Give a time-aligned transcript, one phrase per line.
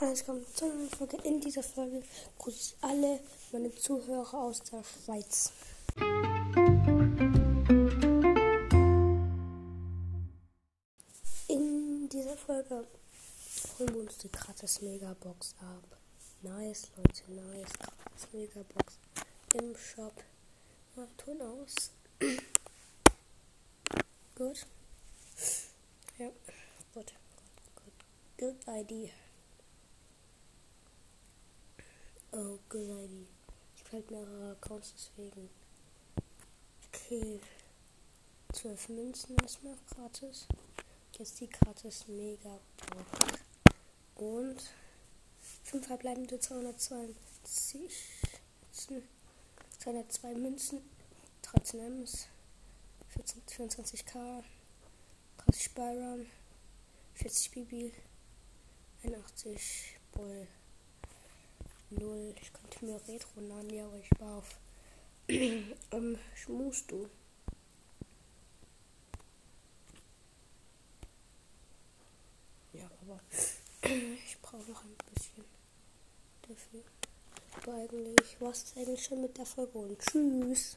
[0.00, 1.16] Hallo, willkommen zu einer neuen Folge.
[1.24, 2.04] In dieser Folge
[2.38, 3.18] grüße ich alle
[3.50, 5.50] meine Zuhörer aus der Schweiz.
[11.48, 12.86] In dieser Folge
[13.76, 15.98] holen wir uns die gratis Megabox ab.
[16.42, 17.72] Nice, Leute, nice.
[17.72, 18.98] Gratis Megabox
[19.54, 20.14] im Shop.
[20.94, 21.90] Mal Ton aus.
[24.36, 24.64] gut.
[26.18, 26.28] Ja,
[26.94, 27.12] gut, gut,
[27.74, 27.94] gut.
[28.36, 29.10] Good idea.
[32.40, 33.26] Oh, good idea.
[33.74, 35.50] Ich habe halt mehrere Accounts, deswegen.
[36.86, 37.40] Okay.
[38.52, 40.46] 12 Münzen erstmal gratis.
[41.18, 43.40] Jetzt die gratis Mega Box.
[44.14, 44.62] Und
[45.64, 47.90] 5 verbleibende 220
[49.78, 50.80] 202 Münzen,
[51.42, 52.28] 13 Ms,
[53.08, 54.44] 14, 24k,
[55.38, 56.26] 30 Byron,
[57.14, 57.92] 40 Bibi,
[59.02, 60.46] 81 Boy.
[61.90, 62.34] 0.
[62.40, 64.58] Ich könnte mir Retro nennen, aber ich war auf
[65.28, 67.08] ähm, schmust du.
[72.72, 73.20] Ja, aber
[73.82, 75.44] ich brauche noch ein bisschen
[76.42, 76.82] dafür.
[77.56, 80.74] Aber eigentlich war es eigentlich schon mit der Folge und tschüss.